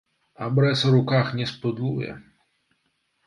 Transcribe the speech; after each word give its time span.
Абрэз 0.45 0.79
у 0.91 0.93
руках 0.95 1.27
не 1.39 1.45
спудлуе. 1.51 2.09